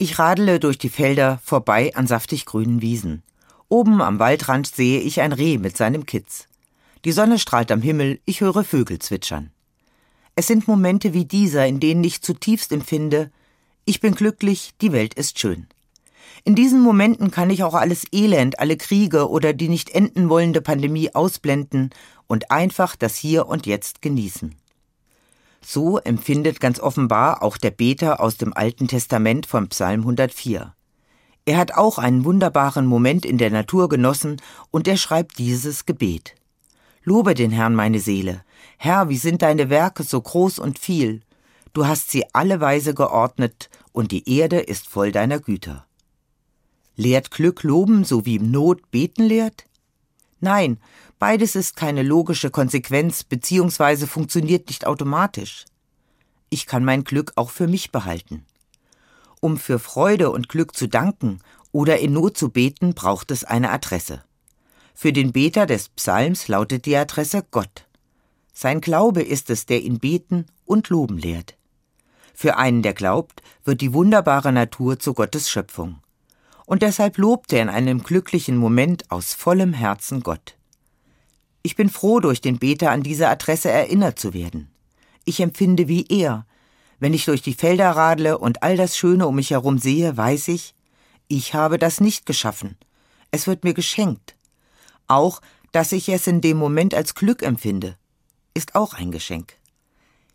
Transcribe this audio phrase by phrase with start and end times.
[0.00, 3.24] Ich radele durch die Felder vorbei an saftig grünen Wiesen.
[3.68, 6.46] Oben am Waldrand sehe ich ein Reh mit seinem Kitz.
[7.04, 9.50] Die Sonne strahlt am Himmel, ich höre Vögel zwitschern.
[10.36, 13.32] Es sind Momente wie dieser, in denen ich zutiefst empfinde,
[13.86, 15.66] ich bin glücklich, die Welt ist schön.
[16.44, 20.60] In diesen Momenten kann ich auch alles Elend, alle Kriege oder die nicht enden wollende
[20.60, 21.90] Pandemie ausblenden
[22.28, 24.54] und einfach das Hier und Jetzt genießen.
[25.60, 30.74] So empfindet ganz offenbar auch der Beter aus dem Alten Testament von Psalm 104.
[31.44, 36.34] Er hat auch einen wunderbaren Moment in der Natur genossen und er schreibt dieses Gebet.
[37.02, 38.44] Lobe den Herrn meine Seele.
[38.76, 41.22] Herr, wie sind deine Werke so groß und viel.
[41.72, 45.86] Du hast sie alle Weise geordnet und die Erde ist voll deiner Güter.
[46.96, 49.64] Lehrt Glück loben, so wie Not beten lehrt?
[50.40, 50.78] Nein,
[51.18, 54.06] beides ist keine logische Konsequenz bzw.
[54.06, 55.64] funktioniert nicht automatisch.
[56.50, 58.44] Ich kann mein Glück auch für mich behalten.
[59.40, 61.40] Um für Freude und Glück zu danken
[61.72, 64.24] oder in Not zu beten, braucht es eine Adresse.
[64.94, 67.86] Für den Beter des Psalms lautet die Adresse Gott.
[68.52, 71.56] Sein Glaube ist es, der ihn beten und loben lehrt.
[72.34, 76.00] Für einen, der glaubt, wird die wunderbare Natur zu Gottes Schöpfung.
[76.68, 80.58] Und deshalb lobt er in einem glücklichen Moment aus vollem Herzen Gott.
[81.62, 84.68] Ich bin froh, durch den Beter an diese Adresse erinnert zu werden.
[85.24, 86.44] Ich empfinde wie er.
[87.00, 90.48] Wenn ich durch die Felder radle und all das Schöne um mich herum sehe, weiß
[90.48, 90.74] ich,
[91.26, 92.76] ich habe das nicht geschaffen.
[93.30, 94.36] Es wird mir geschenkt.
[95.06, 95.40] Auch,
[95.72, 97.96] dass ich es in dem Moment als Glück empfinde,
[98.52, 99.54] ist auch ein Geschenk.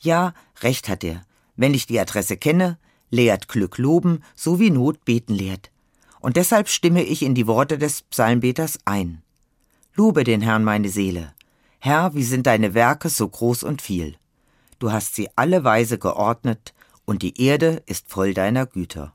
[0.00, 1.22] Ja, recht hat er.
[1.54, 2.78] Wenn ich die Adresse kenne,
[3.10, 5.70] lehrt Glück loben, so wie Not beten lehrt.
[6.26, 9.22] Und deshalb stimme ich in die Worte des Psalmbeters ein.
[9.94, 11.32] Lobe den Herrn meine Seele.
[11.78, 14.16] Herr, wie sind deine Werke so groß und viel.
[14.80, 16.74] Du hast sie alle Weise geordnet,
[17.04, 19.14] und die Erde ist voll deiner Güter.